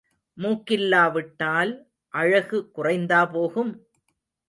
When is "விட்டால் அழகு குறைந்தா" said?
1.11-3.21